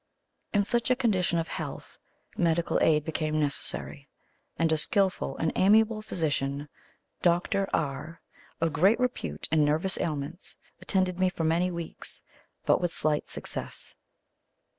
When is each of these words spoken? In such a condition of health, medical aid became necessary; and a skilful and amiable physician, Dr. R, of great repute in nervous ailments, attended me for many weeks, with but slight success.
In 0.51 0.63
such 0.63 0.89
a 0.89 0.95
condition 0.95 1.37
of 1.37 1.47
health, 1.47 1.99
medical 2.35 2.79
aid 2.81 3.05
became 3.05 3.39
necessary; 3.39 4.09
and 4.57 4.71
a 4.71 4.75
skilful 4.79 5.37
and 5.37 5.51
amiable 5.55 6.01
physician, 6.01 6.69
Dr. 7.21 7.69
R, 7.71 8.19
of 8.59 8.73
great 8.73 8.99
repute 8.99 9.47
in 9.51 9.63
nervous 9.63 9.99
ailments, 9.99 10.55
attended 10.81 11.19
me 11.19 11.29
for 11.29 11.43
many 11.43 11.69
weeks, 11.69 12.23
with 12.65 12.79
but 12.81 12.89
slight 12.89 13.27
success. 13.27 13.95